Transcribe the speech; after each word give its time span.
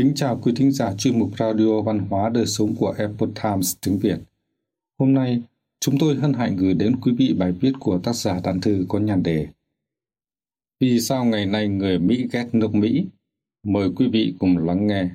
Kính 0.00 0.12
chào 0.14 0.40
quý 0.42 0.52
thính 0.56 0.72
giả 0.72 0.94
chuyên 0.98 1.18
mục 1.18 1.30
Radio 1.38 1.82
Văn 1.82 1.98
hóa 1.98 2.28
Đời 2.28 2.46
Sống 2.46 2.74
của 2.76 2.94
Epoch 2.98 3.30
Times 3.42 3.76
tiếng 3.80 3.98
Việt. 3.98 4.18
Hôm 4.98 5.14
nay, 5.14 5.42
chúng 5.80 5.98
tôi 5.98 6.14
hân 6.14 6.32
hạnh 6.32 6.56
gửi 6.56 6.74
đến 6.74 6.96
quý 7.00 7.12
vị 7.18 7.34
bài 7.38 7.52
viết 7.52 7.72
của 7.80 7.98
tác 7.98 8.14
giả 8.14 8.40
Đàn 8.44 8.60
Thư 8.60 8.86
có 8.88 8.98
nhàn 8.98 9.22
đề 9.22 9.48
Vì 10.80 11.00
sao 11.00 11.24
ngày 11.24 11.46
nay 11.46 11.68
người 11.68 11.98
Mỹ 11.98 12.28
ghét 12.32 12.46
nước 12.52 12.74
Mỹ? 12.74 13.06
Mời 13.62 13.90
quý 13.96 14.08
vị 14.12 14.34
cùng 14.38 14.58
lắng 14.58 14.86
nghe. 14.86 15.08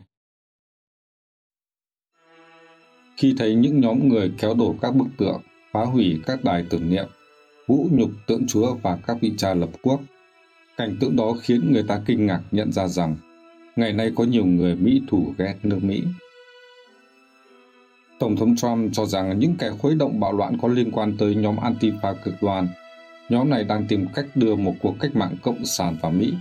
Khi 3.18 3.36
thấy 3.38 3.56
những 3.56 3.80
nhóm 3.80 4.10
người 4.10 4.34
kéo 4.38 4.54
đổ 4.54 4.76
các 4.82 4.96
bức 4.96 5.08
tượng, 5.18 5.42
phá 5.72 5.86
hủy 5.86 6.20
các 6.26 6.44
đài 6.44 6.66
tưởng 6.70 6.90
niệm, 6.90 7.06
vũ 7.68 7.88
nhục 7.92 8.10
tượng 8.28 8.48
chúa 8.48 8.76
và 8.76 8.98
các 9.08 9.18
vị 9.22 9.34
cha 9.38 9.54
lập 9.54 9.70
quốc, 9.82 10.02
cảnh 10.78 10.98
tượng 11.00 11.16
đó 11.16 11.34
khiến 11.42 11.72
người 11.74 11.84
ta 11.88 12.02
kinh 12.06 12.26
ngạc 12.26 12.42
nhận 12.52 12.72
ra 12.72 12.88
rằng 12.88 13.16
ngày 13.76 13.94
nay 13.94 14.12
có 14.16 14.24
nhiều 14.24 14.46
người 14.46 14.76
Mỹ 14.76 15.02
thủ 15.08 15.34
ghét 15.38 15.56
nước 15.64 15.80
Mỹ. 15.84 16.04
Tổng 18.20 18.36
thống 18.36 18.56
Trump 18.56 18.94
cho 18.94 19.06
rằng 19.06 19.40
những 19.40 19.56
kẻ 19.60 19.70
khuấy 19.70 19.96
động 19.96 20.20
bạo 20.20 20.34
loạn 20.34 20.58
có 20.62 20.68
liên 20.68 20.92
quan 20.92 21.18
tới 21.18 21.36
nhóm 21.36 21.56
Antifa 21.56 22.14
cực 22.24 22.34
đoan. 22.42 22.68
Nhóm 23.30 23.50
này 23.50 23.64
đang 23.64 23.86
tìm 23.88 24.08
cách 24.16 24.26
đưa 24.36 24.56
một 24.56 24.74
cuộc 24.82 24.96
cách 25.00 25.16
mạng 25.16 25.36
cộng 25.42 25.66
sản 25.66 25.98
vào 26.02 26.12
Mỹ. 26.12 26.34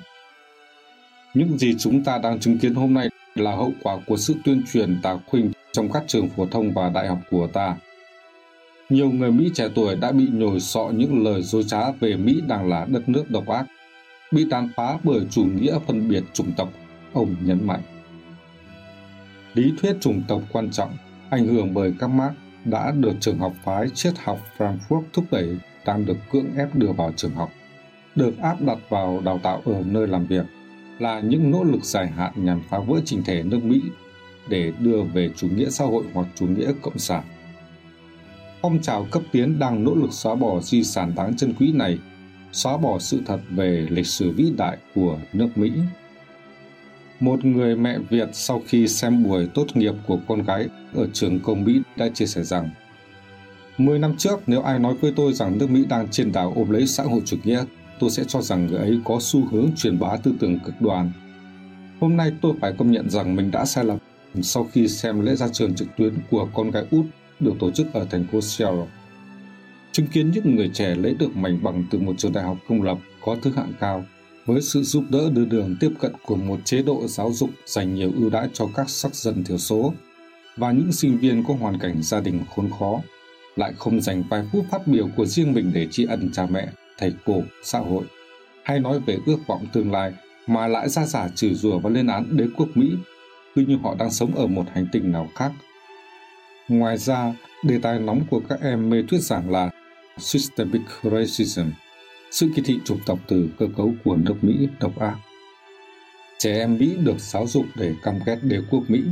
Những 1.34 1.59
gì 1.59 1.75
chúng 1.78 2.05
ta 2.05 2.19
đang 2.19 2.41
chứng 2.41 2.59
kiến 2.59 2.75
hôm 2.75 2.95
nay 2.95 3.09
là 3.34 3.56
hậu 3.56 3.73
quả 3.83 3.97
của 4.06 4.16
sự 4.16 4.34
tuyên 4.45 4.62
truyền 4.73 4.97
tà 5.03 5.16
khuynh 5.27 5.53
trong 5.73 5.92
các 5.92 6.05
trường 6.06 6.28
phổ 6.28 6.47
thông 6.47 6.73
và 6.73 6.89
đại 6.89 7.09
học 7.09 7.19
của 7.30 7.47
ta. 7.47 7.77
Nhiều 8.89 9.11
người 9.11 9.33
Mỹ 9.33 9.51
trẻ 9.55 9.69
tuổi 9.75 9.97
đã 9.97 10.12
bị 10.12 10.28
nhồi 10.33 10.61
sọ 10.61 10.91
những 10.95 11.25
lời 11.25 11.42
dối 11.42 11.64
trá 11.66 11.91
về 11.91 12.16
Mỹ 12.16 12.42
đang 12.48 12.69
là 12.69 12.87
đất 12.89 13.09
nước 13.09 13.30
độc 13.30 13.47
ác, 13.47 13.66
bị 14.33 14.47
tàn 14.51 14.69
phá 14.77 14.98
bởi 15.03 15.20
chủ 15.31 15.44
nghĩa 15.44 15.78
phân 15.87 16.09
biệt 16.09 16.22
chủng 16.33 16.53
tộc 16.56 16.72
ông 17.15 17.34
nhấn 17.45 17.67
mạnh. 17.67 17.83
Lý 19.55 19.73
thuyết 19.83 19.97
chủng 20.01 20.23
tộc 20.29 20.43
quan 20.53 20.70
trọng, 20.70 20.97
ảnh 21.31 21.47
hưởng 21.47 21.75
bởi 21.75 21.95
các 21.98 22.06
Marx 22.06 22.34
đã 22.65 22.91
được 22.91 23.12
trường 23.21 23.39
học 23.39 23.53
phái 23.65 23.89
triết 23.91 24.15
học 24.19 24.41
Frankfurt 24.59 25.03
thúc 25.12 25.25
đẩy 25.31 25.59
đang 25.87 26.06
được 26.06 26.17
cưỡng 26.33 26.55
ép 26.56 26.75
đưa 26.75 26.93
vào 26.93 27.12
trường 27.17 27.34
học, 27.34 27.51
được 28.15 28.39
áp 28.39 28.62
đặt 28.62 28.79
vào 28.89 29.21
đào 29.25 29.39
tạo 29.39 29.62
ở 29.65 29.83
nơi 29.87 30.06
làm 30.06 30.27
việc, 30.27 30.47
là 30.98 31.21
những 31.21 31.51
nỗ 31.51 31.65
lực 31.65 31.84
dài 31.84 32.06
hạn 32.06 32.33
nhằm 32.37 32.62
phá 32.69 32.79
vỡ 32.79 33.01
trình 33.05 33.23
thể 33.25 33.43
nước 33.43 33.65
Mỹ 33.65 33.83
để 34.49 34.73
đưa 34.78 35.03
về 35.03 35.31
chủ 35.37 35.49
nghĩa 35.49 35.71
xã 35.71 35.84
hội 35.84 36.05
hoặc 36.15 36.27
chủ 36.34 36.47
nghĩa 36.47 36.73
cộng 36.83 36.99
sản. 36.99 37.25
Phong 38.62 38.83
trào 38.83 39.06
cấp 39.11 39.23
tiến 39.33 39.59
đang 39.59 39.84
nỗ 39.84 39.95
lực 39.95 40.12
xóa 40.12 40.34
bỏ 40.34 40.61
di 40.61 40.84
sản 40.84 41.12
đáng 41.17 41.37
chân 41.37 41.55
quý 41.59 41.73
này, 41.73 41.99
xóa 42.53 42.77
bỏ 42.77 42.99
sự 42.99 43.23
thật 43.27 43.41
về 43.51 43.87
lịch 43.91 44.06
sử 44.06 44.31
vĩ 44.31 44.53
đại 44.56 44.78
của 44.95 45.19
nước 45.33 45.49
Mỹ 45.59 45.73
một 47.25 47.44
người 47.44 47.77
mẹ 47.77 47.98
Việt 48.11 48.28
sau 48.33 48.62
khi 48.67 48.89
xem 48.89 49.25
buổi 49.25 49.48
tốt 49.55 49.67
nghiệp 49.75 49.94
của 50.06 50.19
con 50.28 50.42
gái 50.42 50.69
ở 50.94 51.06
trường 51.12 51.41
công 51.41 51.64
Mỹ 51.64 51.81
đã 51.97 52.08
chia 52.08 52.27
sẻ 52.27 52.42
rằng 52.42 52.70
Mười 53.78 53.98
năm 53.98 54.16
trước, 54.16 54.42
nếu 54.47 54.62
ai 54.62 54.78
nói 54.78 54.94
với 54.94 55.12
tôi 55.16 55.33
rằng 55.33 55.58
nước 55.58 55.70
Mỹ 55.70 55.84
đang 55.89 56.08
trên 56.08 56.33
đảo 56.33 56.53
ôm 56.56 56.70
lấy 56.70 56.86
xã 56.86 57.03
hội 57.03 57.20
chủ 57.25 57.36
nghĩa, 57.44 57.64
tôi 57.98 58.11
sẽ 58.11 58.25
cho 58.25 58.42
rằng 58.42 58.66
người 58.66 58.78
ấy 58.78 59.00
có 59.05 59.19
xu 59.20 59.47
hướng 59.50 59.70
truyền 59.77 59.98
bá 59.98 60.16
tư 60.16 60.34
tưởng 60.41 60.58
cực 60.58 60.81
đoan. 60.81 61.12
Hôm 62.00 62.16
nay 62.16 62.33
tôi 62.41 62.53
phải 62.61 62.72
công 62.78 62.91
nhận 62.91 63.11
rằng 63.11 63.36
mình 63.36 63.50
đã 63.50 63.64
sai 63.64 63.84
lầm 63.84 63.98
sau 64.42 64.69
khi 64.72 64.88
xem 64.88 65.20
lễ 65.20 65.34
ra 65.34 65.48
trường 65.48 65.75
trực 65.75 65.88
tuyến 65.97 66.14
của 66.31 66.48
con 66.55 66.70
gái 66.70 66.84
út 66.91 67.06
được 67.41 67.53
tổ 67.61 67.70
chức 67.70 67.92
ở 67.92 68.06
thành 68.11 68.27
phố 68.33 68.41
Seattle. 68.41 68.86
Chứng 69.92 70.06
kiến 70.06 70.31
những 70.31 70.56
người 70.56 70.70
trẻ 70.75 70.94
lấy 70.94 71.14
được 71.14 71.36
mảnh 71.36 71.62
bằng 71.62 71.84
từ 71.91 71.98
một 71.98 72.14
trường 72.19 72.33
đại 72.33 72.44
học 72.44 72.56
công 72.69 72.83
lập 72.83 72.98
có 73.25 73.36
thứ 73.42 73.53
hạng 73.56 73.72
cao 73.81 74.05
với 74.47 74.62
sự 74.62 74.83
giúp 74.83 75.05
đỡ 75.09 75.31
đưa 75.31 75.45
đường 75.45 75.77
tiếp 75.81 75.91
cận 76.00 76.12
của 76.25 76.37
một 76.37 76.61
chế 76.64 76.83
độ 76.83 77.06
giáo 77.06 77.33
dục 77.33 77.50
dành 77.67 77.95
nhiều 77.95 78.12
ưu 78.17 78.31
đãi 78.31 78.48
cho 78.53 78.69
các 78.75 78.91
sắc 78.91 79.15
dân 79.15 79.44
thiểu 79.44 79.59
số 79.59 79.94
và 80.56 80.72
những 80.72 80.93
sinh 80.93 81.19
viên 81.19 81.44
có 81.44 81.55
hoàn 81.55 81.78
cảnh 81.78 82.03
gia 82.03 82.21
đình 82.21 82.41
khốn 82.56 82.71
khó, 82.78 83.00
lại 83.56 83.72
không 83.78 84.00
dành 84.00 84.25
vài 84.31 84.49
phút 84.53 84.65
phát 84.71 84.87
biểu 84.87 85.09
của 85.16 85.27
riêng 85.27 85.53
mình 85.53 85.71
để 85.75 85.87
tri 85.91 86.05
ân 86.05 86.31
cha 86.32 86.47
mẹ, 86.47 86.69
thầy 86.99 87.12
cô, 87.25 87.43
xã 87.62 87.78
hội, 87.78 88.05
hay 88.65 88.81
nói 88.81 89.00
về 89.00 89.19
ước 89.27 89.38
vọng 89.47 89.66
tương 89.72 89.93
lai 89.93 90.12
mà 90.47 90.66
lại 90.66 90.88
ra 90.88 91.06
giả 91.06 91.28
trừ 91.34 91.55
rủa 91.55 91.78
và 91.78 91.91
lên 91.91 92.06
án 92.06 92.37
đế 92.37 92.44
quốc 92.56 92.69
Mỹ, 92.75 92.91
cứ 93.55 93.65
như 93.69 93.76
họ 93.82 93.94
đang 93.99 94.11
sống 94.11 94.34
ở 94.34 94.47
một 94.47 94.65
hành 94.72 94.87
tinh 94.93 95.12
nào 95.12 95.28
khác. 95.34 95.53
Ngoài 96.69 96.99
ra, 96.99 97.34
đề 97.65 97.78
tài 97.78 97.99
nóng 97.99 98.21
của 98.31 98.41
các 98.49 98.61
em 98.61 98.91
mê 98.91 99.03
thuyết 99.09 99.21
giảng 99.21 99.50
là 99.50 99.71
Systemic 100.19 100.82
Racism– 101.03 101.65
sự 102.34 102.50
kỳ 102.55 102.62
thị 102.62 102.78
chủng 102.84 102.99
tộc 103.06 103.19
từ 103.28 103.49
cơ 103.59 103.67
cấu 103.77 103.95
của 104.05 104.17
nước 104.17 104.34
Mỹ 104.45 104.69
độc 104.81 104.99
ác. 104.99 105.17
Trẻ 106.39 106.59
em 106.59 106.78
Mỹ 106.78 106.97
được 107.05 107.21
giáo 107.21 107.47
dục 107.47 107.65
để 107.77 107.95
căm 108.03 108.15
ghét 108.27 108.39
đế 108.43 108.59
quốc 108.71 108.83
Mỹ. 108.89 109.03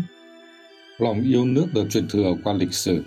Lòng 0.99 1.23
yêu 1.23 1.45
nước 1.45 1.67
được 1.75 1.91
truyền 1.91 2.09
thừa 2.09 2.35
qua 2.45 2.53
lịch 2.53 2.73
sử. 2.73 3.05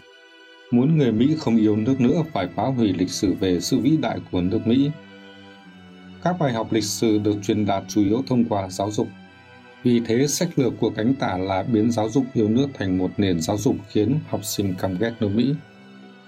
Muốn 0.71 0.97
người 0.97 1.11
Mỹ 1.11 1.35
không 1.39 1.57
yêu 1.57 1.75
nước 1.75 2.01
nữa 2.01 2.23
phải 2.33 2.47
phá 2.55 2.63
hủy 2.63 2.93
lịch 2.93 3.09
sử 3.09 3.33
về 3.33 3.59
sự 3.59 3.79
vĩ 3.79 3.97
đại 3.97 4.19
của 4.31 4.41
nước 4.41 4.67
Mỹ. 4.67 4.91
Các 6.23 6.35
bài 6.39 6.53
học 6.53 6.73
lịch 6.73 6.83
sử 6.83 7.17
được 7.17 7.35
truyền 7.43 7.65
đạt 7.65 7.83
chủ 7.87 8.01
yếu 8.01 8.23
thông 8.27 8.45
qua 8.45 8.69
giáo 8.69 8.91
dục. 8.91 9.07
Vì 9.83 9.99
thế, 10.05 10.27
sách 10.27 10.49
lược 10.59 10.73
của 10.79 10.89
cánh 10.89 11.13
tả 11.15 11.37
là 11.37 11.63
biến 11.63 11.91
giáo 11.91 12.09
dục 12.09 12.25
yêu 12.33 12.49
nước 12.49 12.67
thành 12.73 12.97
một 12.97 13.11
nền 13.17 13.41
giáo 13.41 13.57
dục 13.57 13.75
khiến 13.89 14.19
học 14.29 14.45
sinh 14.45 14.73
căm 14.79 14.97
ghét 14.97 15.13
nước 15.19 15.29
Mỹ. 15.29 15.53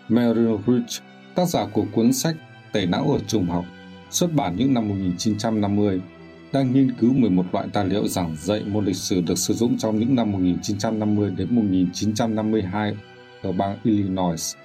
Mary 0.09 0.41
Rich, 0.67 1.01
tác 1.35 1.47
giả 1.47 1.65
của 1.73 1.85
cuốn 1.93 2.13
sách 2.13 2.35
Tẩy 2.71 2.85
não 2.85 3.11
ở 3.11 3.19
trung 3.27 3.45
học, 3.45 3.65
xuất 4.09 4.33
bản 4.33 4.55
những 4.55 4.73
năm 4.73 4.89
1950, 4.89 6.01
đang 6.51 6.73
nghiên 6.73 6.91
cứu 6.91 7.13
11 7.13 7.45
loại 7.51 7.67
tài 7.73 7.85
liệu 7.85 8.07
giảng 8.07 8.35
dạy 8.39 8.63
môn 8.65 8.85
lịch 8.85 8.95
sử 8.95 9.21
được 9.21 9.37
sử 9.37 9.53
dụng 9.53 9.77
trong 9.77 9.99
những 9.99 10.15
năm 10.15 10.31
1950 10.31 11.31
đến 11.37 11.55
1952 11.55 12.97
ở 13.41 13.51
bang 13.51 13.77
Illinois. 13.83 14.55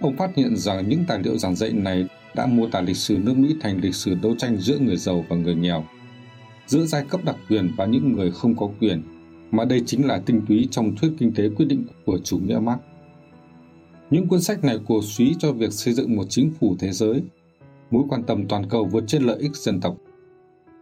Ông 0.00 0.16
phát 0.16 0.30
hiện 0.36 0.56
rằng 0.56 0.88
những 0.88 1.04
tài 1.08 1.18
liệu 1.18 1.38
giảng 1.38 1.56
dạy 1.56 1.72
này 1.72 2.06
đã 2.34 2.46
mô 2.46 2.68
tả 2.68 2.80
lịch 2.80 2.96
sử 2.96 3.18
nước 3.18 3.36
Mỹ 3.36 3.56
thành 3.60 3.80
lịch 3.80 3.94
sử 3.94 4.14
đấu 4.14 4.34
tranh 4.38 4.56
giữa 4.56 4.78
người 4.78 4.96
giàu 4.96 5.24
và 5.28 5.36
người 5.36 5.54
nghèo, 5.54 5.84
giữa 6.66 6.84
giai 6.84 7.04
cấp 7.08 7.20
đặc 7.24 7.36
quyền 7.48 7.70
và 7.76 7.84
những 7.84 8.12
người 8.12 8.30
không 8.30 8.56
có 8.56 8.70
quyền, 8.80 9.02
mà 9.50 9.64
đây 9.64 9.82
chính 9.86 10.06
là 10.06 10.22
tinh 10.26 10.40
túy 10.48 10.68
trong 10.70 10.96
thuyết 10.96 11.12
kinh 11.18 11.34
tế 11.34 11.48
quyết 11.48 11.66
định 11.66 11.84
của 12.06 12.18
chủ 12.18 12.38
nghĩa 12.38 12.58
Marx. 12.58 12.80
Những 14.10 14.28
cuốn 14.28 14.40
sách 14.40 14.64
này 14.64 14.78
cổ 14.86 15.02
suý 15.02 15.34
cho 15.38 15.52
việc 15.52 15.72
xây 15.72 15.94
dựng 15.94 16.16
một 16.16 16.24
chính 16.28 16.52
phủ 16.60 16.76
thế 16.78 16.92
giới 16.92 17.22
mối 17.92 18.02
quan 18.08 18.22
tâm 18.22 18.48
toàn 18.48 18.68
cầu 18.70 18.84
vượt 18.84 19.04
trên 19.06 19.22
lợi 19.22 19.36
ích 19.38 19.56
dân 19.56 19.80
tộc, 19.80 19.96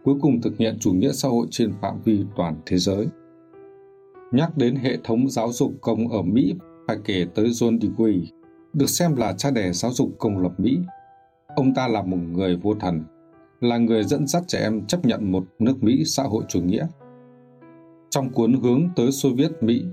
cuối 0.03 0.15
cùng 0.21 0.41
thực 0.41 0.57
hiện 0.57 0.77
chủ 0.79 0.93
nghĩa 0.93 1.11
xã 1.11 1.29
hội 1.29 1.47
trên 1.49 1.73
phạm 1.81 2.01
vi 2.05 2.23
toàn 2.35 2.55
thế 2.65 2.77
giới. 2.77 3.07
Nhắc 4.31 4.57
đến 4.57 4.75
hệ 4.75 4.97
thống 5.03 5.29
giáo 5.29 5.51
dục 5.51 5.73
công 5.81 6.07
ở 6.07 6.21
Mỹ 6.21 6.53
phải 6.87 6.97
kể 7.05 7.25
tới 7.35 7.45
John 7.45 7.79
Dewey, 7.79 8.23
được 8.73 8.89
xem 8.89 9.15
là 9.15 9.33
cha 9.33 9.51
đẻ 9.51 9.71
giáo 9.73 9.91
dục 9.91 10.09
công 10.17 10.37
lập 10.37 10.51
Mỹ. 10.57 10.79
Ông 11.55 11.73
ta 11.73 11.87
là 11.87 12.01
một 12.01 12.17
người 12.17 12.55
vô 12.55 12.73
thần, 12.73 13.03
là 13.61 13.77
người 13.77 14.03
dẫn 14.03 14.27
dắt 14.27 14.43
trẻ 14.47 14.59
em 14.61 14.85
chấp 14.85 15.05
nhận 15.05 15.31
một 15.31 15.43
nước 15.59 15.83
Mỹ 15.83 16.03
xã 16.05 16.23
hội 16.23 16.43
chủ 16.49 16.61
nghĩa. 16.61 16.87
Trong 18.09 18.29
cuốn 18.29 18.53
hướng 18.53 18.89
tới 18.95 19.11
Xô 19.11 19.29
Viết 19.37 19.51
Mỹ, 19.61 19.85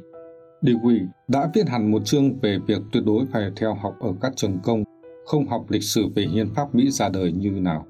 Dewey 0.62 1.06
đã 1.28 1.50
viết 1.54 1.68
hẳn 1.68 1.90
một 1.90 2.04
chương 2.04 2.40
về 2.40 2.58
việc 2.66 2.82
tuyệt 2.92 3.02
đối 3.06 3.26
phải 3.26 3.50
theo 3.56 3.74
học 3.74 3.94
ở 4.00 4.14
các 4.20 4.32
trường 4.36 4.58
công 4.62 4.84
không 5.28 5.46
học 5.46 5.64
lịch 5.68 5.82
sử 5.82 6.08
về 6.14 6.22
hiến 6.22 6.54
pháp 6.54 6.74
Mỹ 6.74 6.90
ra 6.90 7.08
đời 7.08 7.32
như 7.32 7.50
nào. 7.50 7.86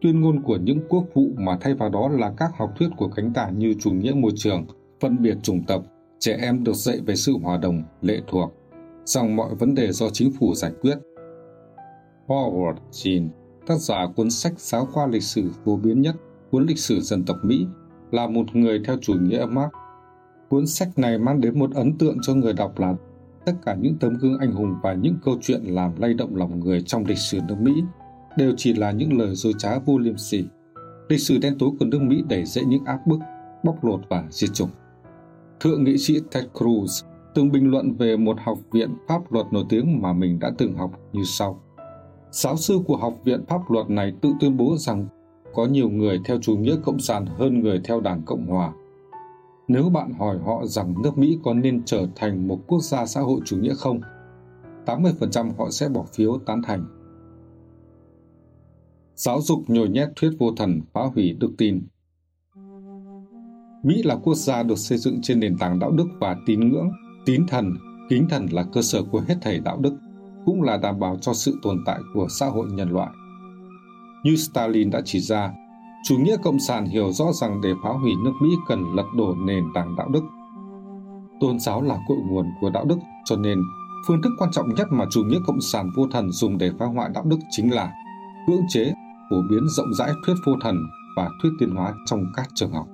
Tuyên 0.00 0.20
ngôn 0.20 0.42
của 0.42 0.56
những 0.56 0.80
quốc 0.88 1.04
vụ 1.14 1.28
mà 1.36 1.58
thay 1.60 1.74
vào 1.74 1.90
đó 1.90 2.08
là 2.08 2.32
các 2.36 2.50
học 2.58 2.70
thuyết 2.78 2.88
của 2.96 3.08
cánh 3.08 3.32
tả 3.32 3.50
như 3.50 3.74
chủ 3.80 3.90
nghĩa 3.90 4.12
môi 4.12 4.32
trường, 4.36 4.66
phân 5.00 5.22
biệt 5.22 5.36
chủng 5.42 5.64
tộc, 5.64 5.84
trẻ 6.18 6.38
em 6.40 6.64
được 6.64 6.74
dạy 6.74 7.00
về 7.06 7.16
sự 7.16 7.32
hòa 7.42 7.56
đồng, 7.56 7.82
lệ 8.02 8.20
thuộc, 8.26 8.52
rằng 9.04 9.36
mọi 9.36 9.54
vấn 9.54 9.74
đề 9.74 9.92
do 9.92 10.10
chính 10.12 10.32
phủ 10.32 10.54
giải 10.54 10.72
quyết. 10.80 10.94
Howard 12.26 12.76
Jean, 12.92 13.28
tác 13.66 13.78
giả 13.78 14.06
cuốn 14.16 14.30
sách 14.30 14.60
giáo 14.60 14.86
khoa 14.86 15.06
lịch 15.06 15.22
sử 15.22 15.50
phổ 15.64 15.76
biến 15.76 16.00
nhất, 16.00 16.14
cuốn 16.50 16.66
lịch 16.66 16.78
sử 16.78 17.00
dân 17.00 17.24
tộc 17.24 17.36
Mỹ, 17.42 17.66
là 18.10 18.26
một 18.26 18.56
người 18.56 18.80
theo 18.86 18.96
chủ 19.00 19.14
nghĩa 19.14 19.46
Marx. 19.50 19.70
Cuốn 20.48 20.66
sách 20.66 20.98
này 20.98 21.18
mang 21.18 21.40
đến 21.40 21.58
một 21.58 21.74
ấn 21.74 21.98
tượng 21.98 22.16
cho 22.22 22.34
người 22.34 22.52
đọc 22.52 22.78
là 22.78 22.94
tất 23.46 23.52
cả 23.64 23.76
những 23.80 23.96
tấm 24.00 24.14
gương 24.14 24.38
anh 24.38 24.52
hùng 24.52 24.74
và 24.82 24.94
những 24.94 25.14
câu 25.24 25.36
chuyện 25.40 25.62
làm 25.64 25.92
lay 26.00 26.14
động 26.14 26.36
lòng 26.36 26.60
người 26.60 26.82
trong 26.82 27.04
lịch 27.06 27.18
sử 27.18 27.40
nước 27.48 27.56
Mỹ 27.60 27.72
đều 28.36 28.52
chỉ 28.56 28.74
là 28.74 28.90
những 28.90 29.18
lời 29.18 29.34
dối 29.34 29.52
trá 29.58 29.78
vô 29.78 29.98
liêm 29.98 30.16
sỉ. 30.16 30.44
Lịch 31.08 31.20
sử 31.20 31.38
đen 31.38 31.58
tối 31.58 31.70
của 31.80 31.84
nước 31.84 32.02
Mỹ 32.02 32.22
đẩy 32.28 32.44
dậy 32.44 32.64
những 32.64 32.84
áp 32.84 33.06
bức, 33.06 33.18
bóc 33.64 33.84
lột 33.84 34.00
và 34.08 34.24
diệt 34.30 34.50
chủng. 34.54 34.70
Thượng 35.60 35.84
nghị 35.84 35.98
sĩ 35.98 36.20
Ted 36.32 36.44
Cruz 36.54 37.06
từng 37.34 37.52
bình 37.52 37.70
luận 37.70 37.92
về 37.92 38.16
một 38.16 38.36
học 38.40 38.58
viện 38.72 38.90
pháp 39.08 39.32
luật 39.32 39.46
nổi 39.52 39.64
tiếng 39.68 40.02
mà 40.02 40.12
mình 40.12 40.38
đã 40.38 40.50
từng 40.58 40.76
học 40.76 40.90
như 41.12 41.22
sau. 41.24 41.60
Giáo 42.30 42.56
sư 42.56 42.78
của 42.86 42.96
học 42.96 43.14
viện 43.24 43.44
pháp 43.48 43.70
luật 43.70 43.90
này 43.90 44.12
tự 44.20 44.32
tuyên 44.40 44.56
bố 44.56 44.76
rằng 44.76 45.06
có 45.54 45.66
nhiều 45.66 45.90
người 45.90 46.20
theo 46.24 46.38
chủ 46.40 46.56
nghĩa 46.56 46.76
cộng 46.84 46.98
sản 46.98 47.26
hơn 47.26 47.60
người 47.60 47.80
theo 47.84 48.00
đảng 48.00 48.22
Cộng 48.22 48.46
hòa 48.46 48.72
nếu 49.72 49.90
bạn 49.90 50.12
hỏi 50.12 50.38
họ 50.38 50.66
rằng 50.66 50.94
nước 51.02 51.18
Mỹ 51.18 51.38
có 51.44 51.54
nên 51.54 51.82
trở 51.84 52.06
thành 52.16 52.48
một 52.48 52.60
quốc 52.66 52.80
gia 52.82 53.06
xã 53.06 53.20
hội 53.20 53.40
chủ 53.44 53.56
nghĩa 53.56 53.74
không, 53.74 54.00
80% 54.86 55.50
họ 55.58 55.70
sẽ 55.70 55.88
bỏ 55.88 56.04
phiếu 56.14 56.38
tán 56.46 56.62
thành. 56.62 56.84
Giáo 59.14 59.40
dục 59.40 59.58
nhồi 59.68 59.88
nhét 59.88 60.08
thuyết 60.16 60.30
vô 60.38 60.50
thần 60.56 60.80
phá 60.92 61.00
hủy 61.14 61.32
đức 61.40 61.50
tin 61.58 61.82
Mỹ 63.82 64.02
là 64.02 64.16
quốc 64.16 64.34
gia 64.34 64.62
được 64.62 64.78
xây 64.78 64.98
dựng 64.98 65.18
trên 65.22 65.40
nền 65.40 65.58
tảng 65.58 65.78
đạo 65.78 65.90
đức 65.90 66.06
và 66.20 66.36
tín 66.46 66.60
ngưỡng, 66.60 66.90
tín 67.26 67.46
thần, 67.48 67.72
kính 68.08 68.26
thần 68.30 68.46
là 68.50 68.64
cơ 68.72 68.82
sở 68.82 69.02
của 69.02 69.20
hết 69.28 69.34
thảy 69.40 69.60
đạo 69.60 69.78
đức, 69.78 69.94
cũng 70.46 70.62
là 70.62 70.76
đảm 70.76 71.00
bảo 71.00 71.16
cho 71.20 71.34
sự 71.34 71.58
tồn 71.62 71.78
tại 71.86 72.00
của 72.14 72.26
xã 72.30 72.46
hội 72.46 72.66
nhân 72.72 72.90
loại. 72.90 73.10
Như 74.24 74.36
Stalin 74.36 74.90
đã 74.90 75.00
chỉ 75.04 75.20
ra, 75.20 75.54
chủ 76.02 76.18
nghĩa 76.18 76.36
cộng 76.42 76.58
sản 76.58 76.86
hiểu 76.86 77.12
rõ 77.12 77.32
rằng 77.32 77.60
để 77.60 77.74
phá 77.82 77.90
hủy 77.90 78.12
nước 78.24 78.32
Mỹ 78.40 78.48
cần 78.68 78.94
lật 78.94 79.06
đổ 79.16 79.34
nền 79.34 79.64
tảng 79.74 79.96
đạo 79.96 80.08
đức. 80.08 80.22
Tôn 81.40 81.58
giáo 81.58 81.82
là 81.82 81.98
cội 82.08 82.16
nguồn 82.16 82.46
của 82.60 82.70
đạo 82.70 82.84
đức, 82.84 82.98
cho 83.24 83.36
nên 83.36 83.58
phương 84.06 84.22
thức 84.22 84.30
quan 84.38 84.50
trọng 84.50 84.74
nhất 84.74 84.86
mà 84.90 85.04
chủ 85.10 85.22
nghĩa 85.24 85.40
cộng 85.46 85.60
sản 85.60 85.90
vô 85.96 86.06
thần 86.12 86.30
dùng 86.30 86.58
để 86.58 86.70
phá 86.78 86.86
hoại 86.86 87.10
đạo 87.14 87.24
đức 87.26 87.38
chính 87.50 87.74
là 87.74 87.92
cưỡng 88.46 88.62
chế, 88.68 88.94
phổ 89.30 89.36
biến 89.50 89.68
rộng 89.68 89.94
rãi 89.94 90.12
thuyết 90.26 90.34
vô 90.46 90.52
thần 90.62 90.76
và 91.16 91.30
thuyết 91.42 91.50
tiến 91.60 91.70
hóa 91.70 91.94
trong 92.06 92.24
các 92.36 92.48
trường 92.54 92.72
học. 92.72 92.86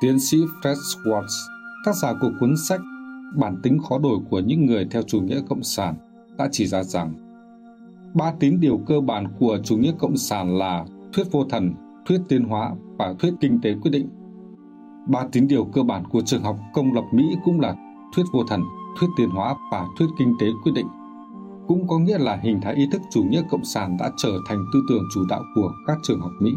Tiến 0.00 0.20
sĩ 0.20 0.38
Fred 0.62 0.74
Schwartz, 0.74 1.48
tác 1.84 1.96
giả 1.96 2.12
của 2.20 2.30
cuốn 2.40 2.56
sách 2.56 2.80
Bản 3.34 3.56
tính 3.62 3.78
khó 3.88 3.98
đổi 3.98 4.18
của 4.30 4.40
những 4.40 4.66
người 4.66 4.86
theo 4.90 5.02
chủ 5.02 5.20
nghĩa 5.20 5.40
cộng 5.48 5.62
sản, 5.62 5.94
đã 6.38 6.48
chỉ 6.52 6.66
ra 6.66 6.82
rằng 6.82 7.14
ba 8.14 8.32
tín 8.40 8.60
điều 8.60 8.78
cơ 8.86 9.00
bản 9.00 9.26
của 9.38 9.58
chủ 9.64 9.76
nghĩa 9.76 9.92
cộng 9.98 10.16
sản 10.16 10.58
là 10.58 10.84
thuyết 11.12 11.24
vô 11.32 11.44
thần, 11.44 11.74
thuyết 12.06 12.20
tiến 12.28 12.44
hóa 12.44 12.70
và 12.98 13.14
thuyết 13.18 13.34
kinh 13.40 13.60
tế 13.60 13.74
quyết 13.82 13.90
định. 13.90 14.08
Ba 15.08 15.26
tín 15.32 15.48
điều 15.48 15.64
cơ 15.64 15.82
bản 15.82 16.04
của 16.04 16.20
trường 16.20 16.42
học 16.42 16.56
công 16.72 16.92
lập 16.92 17.04
Mỹ 17.12 17.24
cũng 17.44 17.60
là 17.60 17.74
thuyết 18.16 18.24
vô 18.32 18.44
thần, 18.48 18.60
thuyết 18.98 19.08
tiến 19.16 19.30
hóa 19.30 19.54
và 19.72 19.86
thuyết 19.98 20.06
kinh 20.18 20.34
tế 20.40 20.46
quyết 20.62 20.72
định. 20.74 20.86
Cũng 21.68 21.88
có 21.88 21.98
nghĩa 21.98 22.18
là 22.18 22.36
hình 22.42 22.60
thái 22.60 22.74
ý 22.74 22.86
thức 22.92 23.02
chủ 23.10 23.22
nghĩa 23.22 23.42
cộng 23.50 23.64
sản 23.64 23.96
đã 24.00 24.10
trở 24.16 24.32
thành 24.48 24.58
tư 24.72 24.80
tưởng 24.88 25.02
chủ 25.14 25.20
đạo 25.28 25.42
của 25.54 25.72
các 25.86 25.98
trường 26.02 26.20
học 26.20 26.32
Mỹ. 26.40 26.50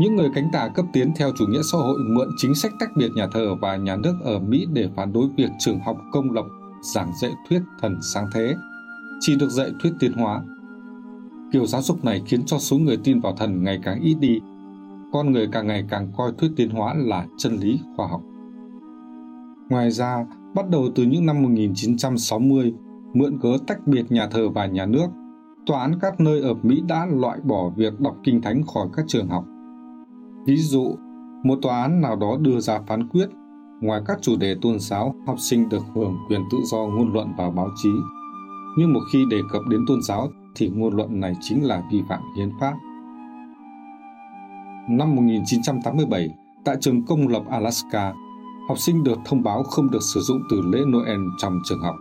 Những 0.00 0.16
người 0.16 0.30
cánh 0.34 0.48
tả 0.52 0.68
cấp 0.68 0.86
tiến 0.92 1.12
theo 1.16 1.30
chủ 1.38 1.46
nghĩa 1.46 1.62
xã 1.72 1.78
hội 1.78 1.98
mượn 2.08 2.28
chính 2.36 2.54
sách 2.54 2.72
tách 2.80 2.90
biệt 2.96 3.10
nhà 3.16 3.26
thờ 3.32 3.54
và 3.60 3.76
nhà 3.76 3.96
nước 3.96 4.14
ở 4.22 4.38
Mỹ 4.38 4.66
để 4.72 4.88
phản 4.96 5.12
đối 5.12 5.28
việc 5.36 5.50
trường 5.58 5.80
học 5.80 5.96
công 6.12 6.30
lập 6.30 6.44
giảng 6.94 7.10
dạy 7.22 7.32
thuyết 7.48 7.62
thần 7.80 7.98
sáng 8.14 8.26
thế, 8.34 8.54
chỉ 9.20 9.36
được 9.36 9.48
dạy 9.48 9.72
thuyết 9.82 9.92
tiến 10.00 10.12
hóa. 10.12 10.42
Kiểu 11.52 11.66
giáo 11.66 11.82
dục 11.82 12.04
này 12.04 12.22
khiến 12.26 12.42
cho 12.46 12.58
số 12.58 12.78
người 12.78 12.96
tin 13.04 13.20
vào 13.20 13.36
thần 13.36 13.64
ngày 13.64 13.80
càng 13.82 14.00
ít 14.00 14.14
đi, 14.20 14.40
con 15.12 15.32
người 15.32 15.48
càng 15.52 15.66
ngày 15.66 15.84
càng 15.88 16.12
coi 16.16 16.32
thuyết 16.38 16.52
tiến 16.56 16.70
hóa 16.70 16.94
là 16.96 17.26
chân 17.36 17.56
lý 17.56 17.80
khoa 17.96 18.06
học. 18.06 18.22
Ngoài 19.70 19.90
ra, 19.90 20.26
bắt 20.54 20.70
đầu 20.70 20.88
từ 20.94 21.02
những 21.02 21.26
năm 21.26 21.42
1960, 21.42 22.74
mượn 23.14 23.38
cớ 23.38 23.56
tách 23.66 23.86
biệt 23.86 24.12
nhà 24.12 24.26
thờ 24.26 24.48
và 24.48 24.66
nhà 24.66 24.86
nước, 24.86 25.06
tòa 25.66 25.80
án 25.80 25.98
các 26.00 26.20
nơi 26.20 26.40
ở 26.40 26.54
Mỹ 26.62 26.82
đã 26.88 27.06
loại 27.06 27.38
bỏ 27.44 27.70
việc 27.76 28.00
đọc 28.00 28.16
kinh 28.24 28.42
thánh 28.42 28.62
khỏi 28.62 28.88
các 28.96 29.04
trường 29.08 29.28
học. 29.28 29.44
Ví 30.46 30.56
dụ, 30.56 30.96
một 31.44 31.58
tòa 31.62 31.82
án 31.82 32.00
nào 32.00 32.16
đó 32.16 32.36
đưa 32.40 32.60
ra 32.60 32.80
phán 32.86 33.08
quyết, 33.08 33.28
ngoài 33.80 34.02
các 34.06 34.18
chủ 34.22 34.36
đề 34.36 34.56
tôn 34.62 34.78
giáo, 34.78 35.14
học 35.26 35.36
sinh 35.40 35.68
được 35.68 35.82
hưởng 35.94 36.16
quyền 36.28 36.40
tự 36.52 36.58
do 36.64 36.78
ngôn 36.78 37.12
luận 37.12 37.28
vào 37.38 37.50
báo 37.50 37.68
chí. 37.82 37.90
Nhưng 38.76 38.92
một 38.92 39.00
khi 39.12 39.24
đề 39.30 39.40
cập 39.50 39.62
đến 39.68 39.84
tôn 39.86 40.02
giáo 40.02 40.30
thì 40.54 40.68
ngôn 40.68 40.96
luận 40.96 41.20
này 41.20 41.32
chính 41.40 41.64
là 41.64 41.82
vi 41.92 42.02
phạm 42.08 42.20
hiến 42.36 42.50
pháp. 42.60 42.74
Năm 44.88 45.16
1987, 45.16 46.28
tại 46.64 46.76
trường 46.80 47.06
công 47.06 47.28
lập 47.28 47.42
Alaska, 47.50 48.12
học 48.68 48.78
sinh 48.78 49.04
được 49.04 49.18
thông 49.24 49.42
báo 49.42 49.62
không 49.62 49.90
được 49.90 50.02
sử 50.14 50.20
dụng 50.20 50.42
từ 50.50 50.60
lễ 50.60 50.78
Noel 50.86 51.20
trong 51.38 51.58
trường 51.64 51.82
học, 51.82 51.94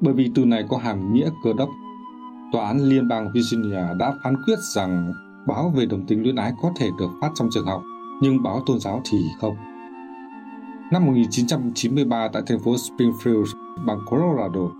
bởi 0.00 0.14
vì 0.14 0.30
từ 0.34 0.44
này 0.44 0.64
có 0.68 0.76
hàm 0.76 1.12
nghĩa 1.12 1.30
cơ 1.44 1.52
đốc. 1.52 1.68
Tòa 2.52 2.66
án 2.66 2.78
Liên 2.78 3.08
bang 3.08 3.32
Virginia 3.34 3.84
đã 3.98 4.14
phán 4.24 4.36
quyết 4.46 4.58
rằng 4.74 5.12
báo 5.46 5.72
về 5.76 5.86
đồng 5.86 6.06
tính 6.06 6.22
luyến 6.22 6.36
ái 6.36 6.52
có 6.62 6.72
thể 6.76 6.90
được 6.98 7.10
phát 7.20 7.30
trong 7.34 7.48
trường 7.50 7.66
học, 7.66 7.82
nhưng 8.20 8.42
báo 8.42 8.62
tôn 8.66 8.78
giáo 8.78 9.02
thì 9.10 9.18
không. 9.40 9.56
Năm 10.92 11.06
1993 11.06 12.28
tại 12.32 12.42
thành 12.46 12.58
phố 12.58 12.74
Springfield, 12.74 13.44
bang 13.86 13.98
Colorado, 14.10 14.79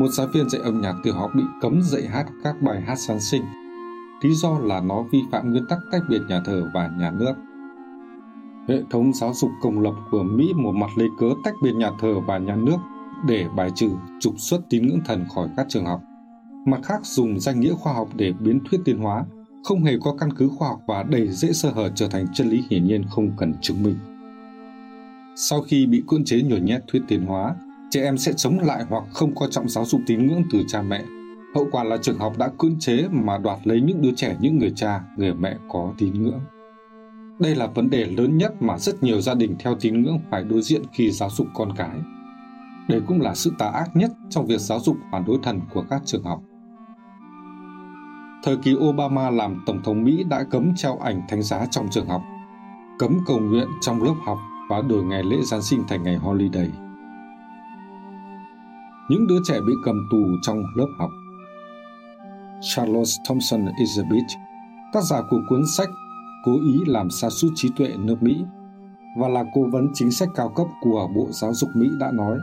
một 0.00 0.08
giáo 0.08 0.26
viên 0.26 0.48
dạy 0.48 0.62
âm 0.62 0.80
nhạc 0.80 0.94
tiểu 1.02 1.14
học 1.14 1.30
bị 1.34 1.42
cấm 1.60 1.82
dạy 1.82 2.02
hát 2.02 2.26
các 2.44 2.62
bài 2.62 2.80
hát 2.80 2.98
Giáng 2.98 3.20
sinh. 3.20 3.42
Lý 4.22 4.34
do 4.34 4.58
là 4.58 4.80
nó 4.80 5.02
vi 5.12 5.18
phạm 5.32 5.50
nguyên 5.50 5.66
tắc 5.66 5.78
tách 5.92 6.02
biệt 6.08 6.20
nhà 6.28 6.40
thờ 6.44 6.70
và 6.74 6.90
nhà 6.98 7.10
nước. 7.10 7.32
Hệ 8.68 8.82
thống 8.90 9.12
giáo 9.14 9.32
dục 9.34 9.50
công 9.62 9.80
lập 9.80 9.94
của 10.10 10.22
Mỹ 10.22 10.52
một 10.56 10.72
mặt 10.72 10.90
lấy 10.96 11.08
cớ 11.18 11.26
tách 11.44 11.54
biệt 11.62 11.72
nhà 11.74 11.90
thờ 12.00 12.14
và 12.26 12.38
nhà 12.38 12.56
nước 12.56 12.76
để 13.26 13.46
bài 13.56 13.70
trừ, 13.74 13.88
trục 14.20 14.34
xuất 14.38 14.60
tín 14.70 14.86
ngưỡng 14.86 15.00
thần 15.04 15.24
khỏi 15.34 15.48
các 15.56 15.66
trường 15.68 15.86
học. 15.86 16.00
Mặt 16.66 16.80
khác 16.82 17.00
dùng 17.06 17.40
danh 17.40 17.60
nghĩa 17.60 17.74
khoa 17.74 17.92
học 17.92 18.08
để 18.14 18.32
biến 18.40 18.60
thuyết 18.70 18.80
tiến 18.84 18.98
hóa, 18.98 19.24
không 19.64 19.84
hề 19.84 19.92
có 20.02 20.14
căn 20.20 20.32
cứ 20.32 20.48
khoa 20.48 20.68
học 20.68 20.80
và 20.86 21.02
đầy 21.02 21.28
dễ 21.28 21.52
sơ 21.52 21.70
hở 21.70 21.90
trở 21.94 22.08
thành 22.08 22.26
chân 22.34 22.50
lý 22.50 22.64
hiển 22.70 22.84
nhiên 22.84 23.04
không 23.10 23.30
cần 23.36 23.54
chứng 23.60 23.82
minh. 23.82 23.96
Sau 25.36 25.60
khi 25.60 25.86
bị 25.86 26.02
cưỡng 26.08 26.24
chế 26.24 26.42
nhồi 26.42 26.60
nhét 26.60 26.82
thuyết 26.86 27.02
tiến 27.08 27.26
hóa, 27.26 27.54
trẻ 27.90 28.02
em 28.02 28.18
sẽ 28.18 28.32
chống 28.32 28.58
lại 28.58 28.84
hoặc 28.88 29.04
không 29.12 29.34
coi 29.34 29.48
trọng 29.50 29.68
giáo 29.68 29.84
dục 29.84 30.00
tín 30.06 30.26
ngưỡng 30.26 30.42
từ 30.50 30.62
cha 30.68 30.82
mẹ. 30.82 31.04
Hậu 31.54 31.68
quả 31.72 31.84
là 31.84 31.96
trường 31.96 32.18
học 32.18 32.38
đã 32.38 32.50
cưỡng 32.58 32.78
chế 32.78 33.08
mà 33.10 33.38
đoạt 33.38 33.58
lấy 33.64 33.80
những 33.80 34.02
đứa 34.02 34.10
trẻ 34.16 34.36
những 34.40 34.58
người 34.58 34.72
cha, 34.76 35.00
người 35.16 35.34
mẹ 35.34 35.56
có 35.68 35.92
tín 35.98 36.22
ngưỡng. 36.22 36.40
Đây 37.38 37.54
là 37.54 37.66
vấn 37.66 37.90
đề 37.90 38.04
lớn 38.04 38.38
nhất 38.38 38.62
mà 38.62 38.78
rất 38.78 39.02
nhiều 39.02 39.20
gia 39.20 39.34
đình 39.34 39.56
theo 39.58 39.74
tín 39.80 40.02
ngưỡng 40.02 40.18
phải 40.30 40.44
đối 40.44 40.62
diện 40.62 40.82
khi 40.92 41.10
giáo 41.10 41.30
dục 41.30 41.46
con 41.54 41.72
cái. 41.76 41.96
Đây 42.88 43.00
cũng 43.06 43.20
là 43.20 43.34
sự 43.34 43.52
tà 43.58 43.66
ác 43.66 43.96
nhất 43.96 44.10
trong 44.30 44.46
việc 44.46 44.60
giáo 44.60 44.80
dục 44.80 44.96
phản 45.12 45.24
đối 45.24 45.38
thần 45.42 45.60
của 45.74 45.84
các 45.90 46.02
trường 46.04 46.24
học. 46.24 46.42
Thời 48.44 48.56
kỳ 48.56 48.74
Obama 48.74 49.30
làm 49.30 49.62
Tổng 49.66 49.82
thống 49.82 50.04
Mỹ 50.04 50.24
đã 50.24 50.44
cấm 50.50 50.72
treo 50.76 50.98
ảnh 50.98 51.22
thánh 51.28 51.42
giá 51.42 51.66
trong 51.70 51.88
trường 51.90 52.08
học, 52.08 52.22
cấm 52.98 53.18
cầu 53.26 53.38
nguyện 53.40 53.68
trong 53.80 54.02
lớp 54.02 54.14
học 54.26 54.38
và 54.70 54.82
đổi 54.82 55.04
ngày 55.04 55.22
lễ 55.24 55.36
Giáng 55.42 55.62
sinh 55.62 55.82
thành 55.88 56.02
ngày 56.02 56.16
holiday. 56.16 56.70
Những 59.10 59.26
đứa 59.26 59.38
trẻ 59.44 59.60
bị 59.66 59.72
cầm 59.84 60.08
tù 60.10 60.18
trong 60.42 60.64
lớp 60.74 60.86
học 60.98 61.10
Charles 62.60 63.16
Thompson 63.28 63.64
Elizabeth, 63.64 64.36
tác 64.92 65.04
giả 65.04 65.22
của 65.30 65.40
cuốn 65.48 65.62
sách 65.76 65.88
cố 66.44 66.52
ý 66.52 66.80
làm 66.86 67.10
sa 67.10 67.30
sút 67.30 67.52
trí 67.54 67.68
tuệ 67.76 67.88
nước 67.98 68.22
Mỹ 68.22 68.44
và 69.18 69.28
là 69.28 69.44
cố 69.54 69.64
vấn 69.72 69.88
chính 69.94 70.10
sách 70.10 70.28
cao 70.34 70.48
cấp 70.56 70.66
của 70.80 71.08
Bộ 71.14 71.26
Giáo 71.30 71.54
dục 71.54 71.70
Mỹ 71.74 71.88
đã 72.00 72.10
nói 72.12 72.38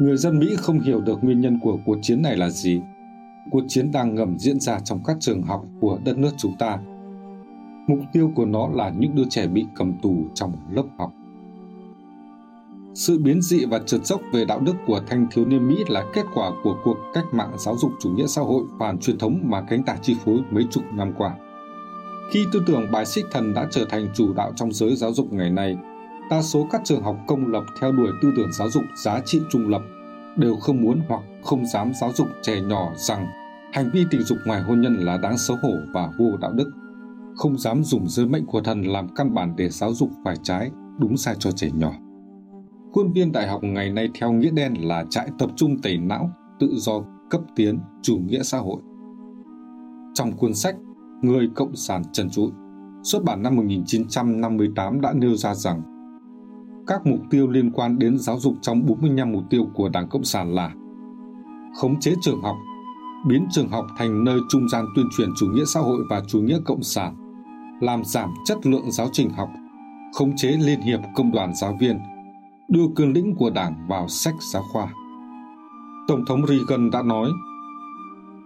Người 0.00 0.16
dân 0.16 0.38
Mỹ 0.38 0.56
không 0.56 0.80
hiểu 0.80 1.00
được 1.00 1.24
nguyên 1.24 1.40
nhân 1.40 1.58
của 1.62 1.78
cuộc 1.86 1.98
chiến 2.02 2.22
này 2.22 2.36
là 2.36 2.50
gì. 2.50 2.80
Cuộc 3.50 3.64
chiến 3.68 3.92
đang 3.92 4.14
ngầm 4.14 4.38
diễn 4.38 4.60
ra 4.60 4.80
trong 4.80 5.00
các 5.04 5.16
trường 5.20 5.42
học 5.42 5.64
của 5.80 5.98
đất 6.04 6.18
nước 6.18 6.30
chúng 6.36 6.56
ta. 6.58 6.78
Mục 7.86 8.00
tiêu 8.12 8.32
của 8.34 8.44
nó 8.44 8.68
là 8.68 8.90
những 8.98 9.14
đứa 9.14 9.24
trẻ 9.30 9.46
bị 9.46 9.66
cầm 9.74 9.92
tù 10.02 10.24
trong 10.34 10.52
lớp 10.70 10.84
học. 10.98 11.12
Sự 12.94 13.18
biến 13.18 13.42
dị 13.42 13.64
và 13.64 13.78
trượt 13.78 14.06
dốc 14.06 14.20
về 14.32 14.44
đạo 14.44 14.60
đức 14.60 14.74
của 14.86 15.00
thanh 15.06 15.26
thiếu 15.30 15.44
niên 15.44 15.68
Mỹ 15.68 15.84
là 15.88 16.04
kết 16.14 16.24
quả 16.34 16.50
của 16.62 16.76
cuộc 16.84 16.96
cách 17.14 17.24
mạng 17.32 17.52
giáo 17.58 17.76
dục 17.76 17.92
chủ 18.00 18.10
nghĩa 18.10 18.26
xã 18.26 18.42
hội 18.42 18.64
phản 18.78 18.98
truyền 18.98 19.18
thống 19.18 19.40
mà 19.44 19.62
cánh 19.68 19.82
tả 19.82 19.96
chi 20.02 20.16
phối 20.24 20.40
mấy 20.50 20.64
chục 20.70 20.84
năm 20.92 21.12
qua. 21.18 21.34
Khi 22.32 22.46
tư 22.52 22.62
tưởng 22.66 22.90
bài 22.92 23.06
xích 23.06 23.24
thần 23.30 23.54
đã 23.54 23.66
trở 23.70 23.84
thành 23.84 24.08
chủ 24.14 24.32
đạo 24.32 24.52
trong 24.56 24.72
giới 24.72 24.96
giáo 24.96 25.12
dục 25.12 25.32
ngày 25.32 25.50
nay, 25.50 25.76
đa 26.30 26.42
số 26.42 26.66
các 26.70 26.80
trường 26.84 27.02
học 27.02 27.16
công 27.26 27.46
lập 27.46 27.64
theo 27.80 27.92
đuổi 27.92 28.10
tư 28.22 28.32
tưởng 28.36 28.52
giáo 28.52 28.70
dục 28.70 28.84
giá 29.04 29.20
trị 29.24 29.40
trung 29.50 29.68
lập 29.68 29.82
đều 30.36 30.56
không 30.56 30.82
muốn 30.82 31.00
hoặc 31.08 31.22
không 31.42 31.66
dám 31.66 31.92
giáo 32.00 32.12
dục 32.12 32.28
trẻ 32.42 32.60
nhỏ 32.60 32.92
rằng 32.96 33.26
hành 33.72 33.90
vi 33.92 34.04
tình 34.10 34.22
dục 34.22 34.38
ngoài 34.46 34.62
hôn 34.62 34.80
nhân 34.80 34.94
là 34.94 35.16
đáng 35.16 35.38
xấu 35.38 35.56
hổ 35.62 35.72
và 35.92 36.10
vô 36.18 36.36
đạo 36.40 36.52
đức, 36.52 36.70
không 37.36 37.58
dám 37.58 37.84
dùng 37.84 38.08
giới 38.08 38.26
mệnh 38.26 38.46
của 38.46 38.60
thần 38.60 38.82
làm 38.82 39.08
căn 39.08 39.34
bản 39.34 39.54
để 39.56 39.68
giáo 39.68 39.94
dục 39.94 40.10
phải 40.24 40.36
trái, 40.42 40.70
đúng 40.98 41.16
sai 41.16 41.34
cho 41.38 41.50
trẻ 41.50 41.70
nhỏ. 41.74 41.92
Khuôn 42.92 43.12
viên 43.12 43.32
đại 43.32 43.48
học 43.48 43.60
ngày 43.62 43.90
nay 43.90 44.08
theo 44.14 44.32
nghĩa 44.32 44.50
đen 44.50 44.74
là 44.78 45.04
trại 45.10 45.28
tập 45.38 45.50
trung 45.56 45.78
tẩy 45.82 45.98
não, 45.98 46.30
tự 46.58 46.68
do 46.76 46.92
cấp 47.30 47.40
tiến, 47.56 47.78
chủ 48.02 48.16
nghĩa 48.16 48.42
xã 48.42 48.58
hội. 48.58 48.82
Trong 50.14 50.32
cuốn 50.32 50.54
sách 50.54 50.76
Người 51.22 51.48
Cộng 51.54 51.76
sản 51.76 52.02
Trần 52.12 52.30
Trụi, 52.30 52.50
xuất 53.02 53.24
bản 53.24 53.42
năm 53.42 53.56
1958 53.56 55.00
đã 55.00 55.12
nêu 55.12 55.36
ra 55.36 55.54
rằng 55.54 55.82
các 56.86 57.06
mục 57.06 57.20
tiêu 57.30 57.48
liên 57.48 57.70
quan 57.70 57.98
đến 57.98 58.18
giáo 58.18 58.38
dục 58.38 58.54
trong 58.62 58.86
45 58.86 59.32
mục 59.32 59.42
tiêu 59.50 59.66
của 59.74 59.88
Đảng 59.88 60.08
Cộng 60.08 60.24
sản 60.24 60.54
là 60.54 60.74
khống 61.76 62.00
chế 62.00 62.14
trường 62.20 62.42
học, 62.42 62.56
biến 63.28 63.46
trường 63.50 63.68
học 63.68 63.86
thành 63.98 64.24
nơi 64.24 64.40
trung 64.48 64.68
gian 64.68 64.84
tuyên 64.96 65.06
truyền 65.16 65.28
chủ 65.36 65.46
nghĩa 65.46 65.64
xã 65.66 65.80
hội 65.80 65.98
và 66.10 66.22
chủ 66.28 66.40
nghĩa 66.40 66.58
cộng 66.64 66.82
sản, 66.82 67.16
làm 67.80 68.04
giảm 68.04 68.30
chất 68.44 68.66
lượng 68.66 68.90
giáo 68.90 69.08
trình 69.12 69.30
học, 69.30 69.48
khống 70.12 70.36
chế 70.36 70.48
liên 70.48 70.80
hiệp 70.80 71.00
công 71.14 71.32
đoàn 71.32 71.54
giáo 71.54 71.76
viên, 71.80 71.98
đưa 72.68 72.84
cương 72.96 73.12
lĩnh 73.12 73.34
của 73.36 73.50
Đảng 73.50 73.86
vào 73.88 74.08
sách 74.08 74.34
giáo 74.52 74.62
khoa. 74.72 74.88
Tổng 76.08 76.24
thống 76.28 76.46
Reagan 76.46 76.90
đã 76.90 77.02
nói 77.02 77.30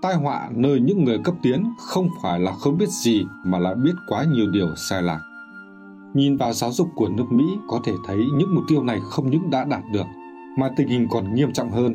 tai 0.03 0.15
họa 0.15 0.49
nơi 0.55 0.81
những 0.81 1.05
người 1.05 1.19
cấp 1.25 1.35
tiến 1.43 1.65
không 1.79 2.09
phải 2.23 2.41
là 2.41 2.53
không 2.53 2.79
biết 2.79 2.89
gì 2.89 3.25
mà 3.45 3.59
là 3.59 3.75
biết 3.75 3.95
quá 4.09 4.25
nhiều 4.25 4.51
điều 4.51 4.75
sai 4.77 5.03
lạc. 5.03 5.21
Nhìn 6.15 6.37
vào 6.37 6.53
giáo 6.53 6.73
dục 6.73 6.89
của 6.95 7.09
nước 7.09 7.33
Mỹ 7.33 7.45
có 7.69 7.81
thể 7.85 7.93
thấy 8.07 8.27
những 8.37 8.55
mục 8.55 8.65
tiêu 8.69 8.83
này 8.83 9.01
không 9.11 9.31
những 9.31 9.51
đã 9.51 9.65
đạt 9.65 9.83
được, 9.93 10.07
mà 10.59 10.71
tình 10.77 10.89
hình 10.89 11.07
còn 11.11 11.35
nghiêm 11.35 11.53
trọng 11.53 11.71
hơn. 11.71 11.95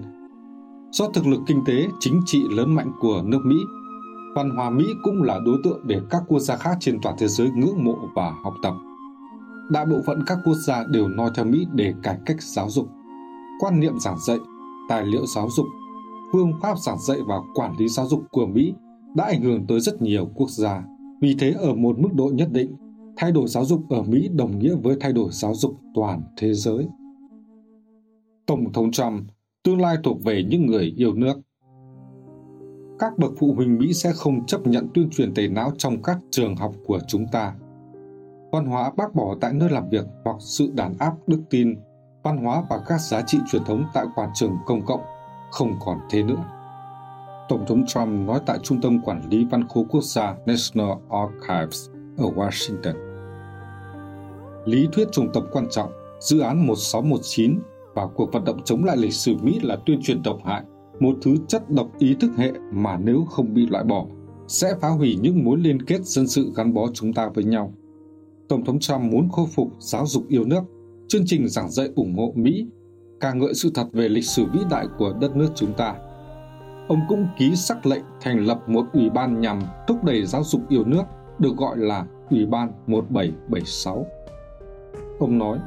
Do 0.92 1.10
thực 1.14 1.28
lực 1.28 1.42
kinh 1.48 1.64
tế, 1.66 1.88
chính 2.00 2.22
trị 2.26 2.44
lớn 2.50 2.76
mạnh 2.76 2.92
của 3.00 3.22
nước 3.26 3.42
Mỹ 3.46 3.58
văn 4.38 4.50
hóa 4.50 4.70
Mỹ 4.70 4.86
cũng 5.04 5.24
là 5.24 5.40
đối 5.46 5.58
tượng 5.64 5.80
để 5.84 6.00
các 6.10 6.22
quốc 6.28 6.40
gia 6.40 6.58
khác 6.58 6.78
trên 6.80 7.02
toàn 7.02 7.16
thế 7.20 7.28
giới 7.28 7.50
ngưỡng 7.50 7.84
mộ 7.84 7.98
và 8.16 8.34
học 8.44 8.54
tập. 8.64 8.74
Đại 9.70 9.86
bộ 9.86 10.02
phận 10.06 10.24
các 10.26 10.38
quốc 10.44 10.54
gia 10.54 10.84
đều 10.84 11.08
noi 11.08 11.32
theo 11.36 11.46
Mỹ 11.46 11.68
để 11.74 11.94
cải 12.04 12.18
cách 12.26 12.42
giáo 12.42 12.70
dục, 12.70 12.88
quan 13.60 13.80
niệm 13.80 14.00
giảng 14.00 14.18
dạy, 14.28 14.38
tài 14.90 15.06
liệu 15.06 15.26
giáo 15.26 15.48
dục, 15.50 15.66
phương 16.34 16.52
pháp 16.62 16.80
giảng 16.80 17.00
dạy 17.00 17.18
và 17.28 17.36
quản 17.56 17.74
lý 17.80 17.88
giáo 17.88 18.08
dục 18.08 18.24
của 18.32 18.46
Mỹ 18.46 18.74
đã 19.16 19.24
ảnh 19.26 19.42
hưởng 19.42 19.68
tới 19.68 19.80
rất 19.80 20.02
nhiều 20.02 20.30
quốc 20.36 20.50
gia. 20.50 20.84
Vì 21.22 21.36
thế 21.40 21.52
ở 21.52 21.76
một 21.76 22.00
mức 22.00 22.10
độ 22.14 22.32
nhất 22.34 22.52
định, 22.52 22.76
thay 23.18 23.32
đổi 23.32 23.48
giáo 23.48 23.66
dục 23.66 23.82
ở 23.90 24.04
Mỹ 24.04 24.30
đồng 24.34 24.60
nghĩa 24.60 24.76
với 24.76 24.98
thay 25.00 25.14
đổi 25.14 25.30
giáo 25.32 25.56
dục 25.56 25.78
toàn 25.96 26.22
thế 26.38 26.54
giới. 26.54 26.88
Tổng 28.46 28.74
thống 28.74 28.92
Trump, 28.92 29.22
tương 29.64 29.82
lai 29.82 29.98
thuộc 30.04 30.24
về 30.24 30.44
những 30.50 30.66
người 30.66 30.94
yêu 30.98 31.14
nước. 31.14 31.34
Các 33.00 33.18
bậc 33.18 33.32
phụ 33.40 33.54
huynh 33.54 33.78
Mỹ 33.78 33.94
sẽ 33.94 34.12
không 34.16 34.46
chấp 34.46 34.68
nhận 34.68 34.88
tuyên 34.94 35.10
truyền 35.10 35.34
tẩy 35.34 35.48
não 35.48 35.72
trong 35.78 36.02
các 36.02 36.18
trường 36.32 36.56
học 36.56 36.76
của 36.86 37.00
chúng 37.08 37.26
ta. 37.32 37.54
Văn 38.52 38.66
hóa 38.66 38.92
bác 38.98 39.16
bỏ 39.16 39.36
tại 39.42 39.54
nơi 39.54 39.70
làm 39.70 39.90
việc 39.90 40.06
hoặc 40.26 40.36
sự 40.40 40.72
đàn 40.74 40.98
áp 41.00 41.14
đức 41.28 41.42
tin, 41.50 41.76
văn 42.24 42.38
hóa 42.38 42.64
và 42.70 42.80
các 42.88 43.02
giá 43.02 43.22
trị 43.22 43.38
truyền 43.52 43.64
thống 43.64 43.86
tại 43.94 44.06
quảng 44.16 44.32
trường 44.34 44.58
công 44.66 44.86
cộng 44.86 45.02
không 45.52 45.74
còn 45.86 45.98
thế 46.10 46.24
nữa. 46.24 46.46
Tổng 47.50 47.66
thống 47.68 47.86
Trump 47.86 48.28
nói 48.28 48.40
tại 48.46 48.60
Trung 48.64 48.82
tâm 48.82 49.02
Quản 49.02 49.30
lý 49.30 49.46
Văn 49.46 49.68
khố 49.68 49.86
Quốc 49.90 50.04
gia 50.04 50.36
National 50.46 50.98
Archives 51.10 51.90
ở 52.18 52.26
Washington. 52.26 52.94
Lý 54.66 54.88
thuyết 54.92 55.08
trùng 55.12 55.30
tập 55.34 55.44
quan 55.52 55.68
trọng, 55.72 55.92
dự 56.20 56.40
án 56.40 56.68
1619 56.68 57.60
và 57.96 58.08
cuộc 58.16 58.34
vận 58.34 58.44
động 58.44 58.62
chống 58.66 58.86
lại 58.86 58.98
lịch 58.98 59.14
sử 59.14 59.36
Mỹ 59.42 59.60
là 59.64 59.78
tuyên 59.86 60.00
truyền 60.02 60.24
độc 60.24 60.38
hại, 60.46 60.64
một 61.00 61.16
thứ 61.22 61.36
chất 61.48 61.70
độc 61.70 61.88
ý 62.00 62.16
thức 62.20 62.32
hệ 62.38 62.52
mà 62.72 62.98
nếu 62.98 63.26
không 63.30 63.54
bị 63.54 63.66
loại 63.66 63.84
bỏ, 63.84 64.06
sẽ 64.48 64.74
phá 64.82 64.90
hủy 64.90 65.18
những 65.22 65.46
mối 65.46 65.58
liên 65.58 65.82
kết 65.82 66.06
dân 66.06 66.28
sự 66.28 66.52
gắn 66.56 66.74
bó 66.74 66.88
chúng 66.94 67.14
ta 67.14 67.30
với 67.34 67.44
nhau. 67.44 67.74
Tổng 68.50 68.66
thống 68.66 68.80
Trump 68.80 69.02
muốn 69.02 69.30
khôi 69.30 69.46
phục 69.56 69.68
giáo 69.80 70.06
dục 70.06 70.24
yêu 70.28 70.46
nước, 70.46 70.62
chương 71.08 71.24
trình 71.26 71.48
giảng 71.48 71.72
dạy 71.72 71.90
ủng 71.96 72.16
hộ 72.18 72.34
Mỹ, 72.36 72.68
ca 73.20 73.34
ngợi 73.34 73.54
sự 73.54 73.72
thật 73.76 73.88
về 73.94 74.10
lịch 74.10 74.26
sử 74.26 74.46
vĩ 74.54 74.60
đại 74.70 74.86
của 74.98 75.14
đất 75.22 75.36
nước 75.36 75.50
chúng 75.56 75.74
ta. 75.74 75.96
Ông 76.88 77.00
cũng 77.08 77.28
ký 77.38 77.56
sắc 77.56 77.86
lệnh 77.86 78.04
thành 78.22 78.46
lập 78.46 78.70
một 78.70 78.86
ủy 78.94 79.10
ban 79.10 79.42
nhằm 79.42 79.60
thúc 79.88 80.04
đẩy 80.04 80.26
giáo 80.26 80.44
dục 80.44 80.62
yêu 80.70 80.84
nước, 80.84 81.04
được 81.40 81.58
gọi 81.58 81.78
là 81.78 82.06
Ủy 82.30 82.46
ban 82.46 82.72
1776. 82.88 84.06
Ông 85.20 85.38
nói, 85.38 85.60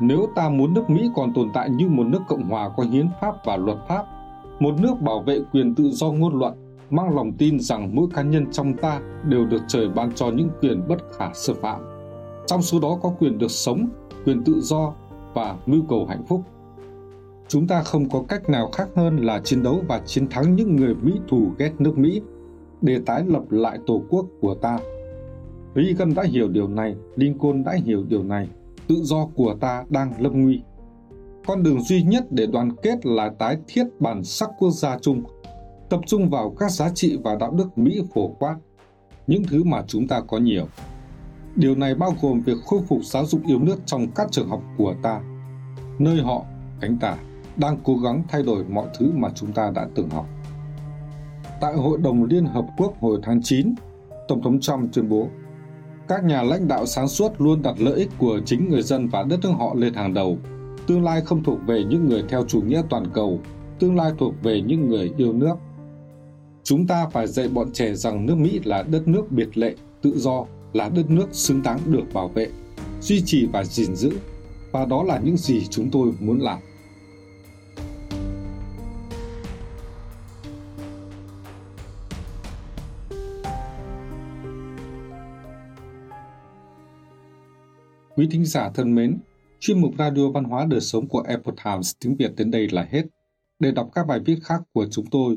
nếu 0.00 0.26
ta 0.34 0.48
muốn 0.48 0.74
nước 0.74 0.90
Mỹ 0.90 1.10
còn 1.16 1.34
tồn 1.34 1.50
tại 1.54 1.70
như 1.70 1.88
một 1.88 2.06
nước 2.06 2.20
Cộng 2.28 2.42
hòa 2.42 2.70
có 2.76 2.82
hiến 2.82 3.08
pháp 3.20 3.34
và 3.44 3.56
luật 3.56 3.78
pháp, 3.88 4.04
một 4.60 4.74
nước 4.80 4.94
bảo 5.00 5.20
vệ 5.20 5.40
quyền 5.52 5.74
tự 5.74 5.90
do 5.90 6.10
ngôn 6.10 6.38
luận, 6.38 6.54
mang 6.90 7.16
lòng 7.16 7.32
tin 7.32 7.60
rằng 7.60 7.94
mỗi 7.94 8.06
cá 8.14 8.22
nhân 8.22 8.46
trong 8.52 8.74
ta 8.74 9.00
đều 9.28 9.46
được 9.46 9.62
trời 9.68 9.88
ban 9.88 10.12
cho 10.12 10.30
những 10.30 10.48
quyền 10.60 10.88
bất 10.88 10.98
khả 11.18 11.30
xâm 11.34 11.56
phạm. 11.62 11.80
Trong 12.46 12.62
số 12.62 12.80
đó 12.80 12.98
có 13.02 13.12
quyền 13.18 13.38
được 13.38 13.50
sống, 13.50 13.88
quyền 14.24 14.44
tự 14.44 14.60
do 14.60 14.94
và 15.34 15.56
mưu 15.66 15.82
cầu 15.88 16.06
hạnh 16.06 16.24
phúc. 16.28 16.42
Chúng 17.48 17.66
ta 17.66 17.82
không 17.82 18.08
có 18.08 18.22
cách 18.28 18.48
nào 18.48 18.70
khác 18.72 18.88
hơn 18.96 19.16
là 19.16 19.40
chiến 19.44 19.62
đấu 19.62 19.82
và 19.88 20.00
chiến 20.06 20.28
thắng 20.28 20.56
những 20.56 20.76
người 20.76 20.94
Mỹ 20.94 21.12
thù 21.28 21.50
ghét 21.58 21.72
nước 21.78 21.98
Mỹ 21.98 22.20
để 22.82 23.00
tái 23.06 23.24
lập 23.26 23.42
lại 23.50 23.78
tổ 23.86 24.02
quốc 24.10 24.26
của 24.40 24.54
ta. 24.54 24.78
Reagan 25.74 26.14
đã 26.14 26.22
hiểu 26.22 26.48
điều 26.48 26.68
này, 26.68 26.96
Lincoln 27.16 27.64
đã 27.64 27.72
hiểu 27.84 28.04
điều 28.08 28.22
này, 28.22 28.48
tự 28.88 28.94
do 29.02 29.26
của 29.34 29.54
ta 29.60 29.84
đang 29.88 30.12
lâm 30.18 30.42
nguy. 30.42 30.60
Con 31.46 31.62
đường 31.62 31.82
duy 31.82 32.02
nhất 32.02 32.26
để 32.30 32.46
đoàn 32.46 32.70
kết 32.82 33.06
là 33.06 33.30
tái 33.38 33.56
thiết 33.68 33.84
bản 34.00 34.24
sắc 34.24 34.50
quốc 34.58 34.70
gia 34.70 34.98
chung, 34.98 35.22
tập 35.94 36.00
trung 36.06 36.30
vào 36.30 36.54
các 36.58 36.70
giá 36.70 36.90
trị 36.94 37.18
và 37.24 37.34
đạo 37.34 37.50
đức 37.50 37.78
Mỹ 37.78 38.02
phổ 38.14 38.28
quát, 38.28 38.56
những 39.26 39.42
thứ 39.44 39.64
mà 39.64 39.82
chúng 39.86 40.08
ta 40.08 40.20
có 40.20 40.38
nhiều. 40.38 40.66
Điều 41.56 41.74
này 41.74 41.94
bao 41.94 42.14
gồm 42.22 42.40
việc 42.40 42.56
khôi 42.66 42.80
phục 42.88 43.04
giáo 43.04 43.26
dục 43.26 43.40
yêu 43.46 43.58
nước 43.58 43.76
trong 43.86 44.06
các 44.14 44.28
trường 44.30 44.48
học 44.48 44.62
của 44.78 44.94
ta, 45.02 45.20
nơi 45.98 46.20
họ, 46.22 46.44
cánh 46.80 46.98
tả, 46.98 47.16
đang 47.56 47.76
cố 47.84 47.96
gắng 47.96 48.22
thay 48.28 48.42
đổi 48.42 48.64
mọi 48.64 48.86
thứ 48.98 49.12
mà 49.14 49.28
chúng 49.34 49.52
ta 49.52 49.70
đã 49.74 49.88
từng 49.94 50.10
học. 50.10 50.26
Tại 51.60 51.74
Hội 51.74 51.98
đồng 51.98 52.24
Liên 52.24 52.46
Hợp 52.46 52.64
Quốc 52.76 52.94
hồi 53.00 53.18
tháng 53.22 53.42
9, 53.42 53.74
Tổng 54.28 54.42
thống 54.42 54.60
Trump 54.60 54.92
tuyên 54.92 55.08
bố 55.08 55.28
các 56.08 56.24
nhà 56.24 56.42
lãnh 56.42 56.68
đạo 56.68 56.86
sáng 56.86 57.08
suốt 57.08 57.32
luôn 57.38 57.62
đặt 57.62 57.74
lợi 57.78 57.94
ích 57.94 58.10
của 58.18 58.40
chính 58.46 58.70
người 58.70 58.82
dân 58.82 59.08
và 59.08 59.22
đất 59.22 59.40
nước 59.42 59.50
họ 59.58 59.74
lên 59.74 59.94
hàng 59.94 60.14
đầu. 60.14 60.38
Tương 60.86 61.04
lai 61.04 61.20
không 61.20 61.42
thuộc 61.42 61.58
về 61.66 61.84
những 61.84 62.08
người 62.08 62.24
theo 62.28 62.44
chủ 62.48 62.60
nghĩa 62.60 62.82
toàn 62.90 63.04
cầu, 63.14 63.40
tương 63.78 63.96
lai 63.96 64.12
thuộc 64.18 64.34
về 64.42 64.60
những 64.60 64.88
người 64.88 65.12
yêu 65.16 65.32
nước. 65.32 65.54
Chúng 66.64 66.86
ta 66.86 67.06
phải 67.06 67.26
dạy 67.26 67.48
bọn 67.48 67.72
trẻ 67.72 67.94
rằng 67.94 68.26
nước 68.26 68.34
Mỹ 68.34 68.60
là 68.64 68.82
đất 68.82 69.08
nước 69.08 69.24
biệt 69.30 69.58
lệ, 69.58 69.74
tự 70.02 70.18
do, 70.18 70.46
là 70.72 70.88
đất 70.88 71.10
nước 71.10 71.26
xứng 71.32 71.62
đáng 71.62 71.78
được 71.86 72.04
bảo 72.12 72.28
vệ, 72.28 72.48
duy 73.00 73.22
trì 73.26 73.46
và 73.46 73.64
gìn 73.64 73.96
giữ. 73.96 74.10
Và 74.72 74.86
đó 74.86 75.02
là 75.02 75.20
những 75.24 75.36
gì 75.36 75.66
chúng 75.70 75.90
tôi 75.90 76.12
muốn 76.20 76.40
làm. 76.40 76.58
Quý 88.16 88.28
thính 88.30 88.44
giả 88.44 88.70
thân 88.74 88.94
mến, 88.94 89.18
chuyên 89.60 89.80
mục 89.80 89.94
Radio 89.98 90.30
Văn 90.30 90.44
hóa 90.44 90.66
Đời 90.70 90.80
Sống 90.80 91.08
của 91.08 91.24
Epoch 91.28 91.56
Times 91.64 91.92
tiếng 92.00 92.16
Việt 92.16 92.32
đến 92.36 92.50
đây 92.50 92.68
là 92.68 92.88
hết. 92.90 93.02
Để 93.58 93.72
đọc 93.72 93.90
các 93.94 94.06
bài 94.06 94.20
viết 94.24 94.38
khác 94.42 94.62
của 94.72 94.86
chúng 94.90 95.06
tôi, 95.06 95.36